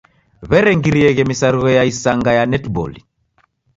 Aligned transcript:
W'erengirieghe 0.49 1.23
misarigho 1.29 1.69
ya 1.77 1.83
isanga 1.91 2.31
ya 2.37 2.43
netiboli. 2.51 2.99